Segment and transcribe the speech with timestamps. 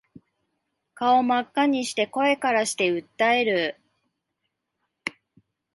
[0.95, 3.79] 顔真っ赤にして声からして訴える